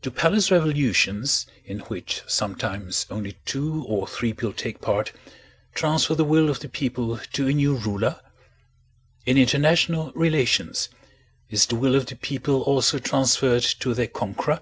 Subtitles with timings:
[0.00, 6.60] Do palace revolutions—in which sometimes only two or three people take part—transfer the will of
[6.60, 8.20] the people to a new ruler?
[9.24, 10.88] In international relations,
[11.50, 14.60] is the will of the people also transferred to their conqueror?